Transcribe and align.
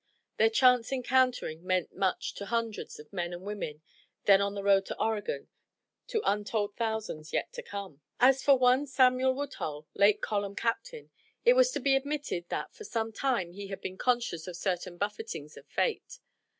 Their 0.37 0.49
chance 0.49 0.91
encountering 0.91 1.63
meant 1.63 1.95
much 1.95 2.33
to 2.33 2.47
hundreds 2.47 2.97
of 2.97 3.13
men 3.13 3.33
and 3.33 3.43
women 3.43 3.83
then 4.25 4.41
on 4.41 4.55
the 4.55 4.63
road 4.63 4.83
to 4.87 4.99
Oregon; 4.99 5.47
to 6.07 6.23
untold 6.25 6.75
thousands 6.75 7.33
yet 7.33 7.53
to 7.53 7.61
come. 7.61 8.01
As 8.19 8.41
for 8.41 8.57
one 8.57 8.87
Samuel 8.87 9.35
Woodhull, 9.35 9.87
late 9.93 10.19
column 10.19 10.55
captain, 10.55 11.11
it 11.45 11.53
was 11.53 11.69
to 11.73 11.79
be 11.79 11.95
admitted 11.95 12.49
that 12.49 12.73
for 12.73 12.83
some 12.83 13.11
time 13.13 13.51
he 13.51 13.67
had 13.67 13.79
been 13.79 13.99
conscious 13.99 14.47
of 14.47 14.57
certain 14.57 14.97
buffetings 14.97 15.55
of 15.55 15.67
fate. 15.67 16.17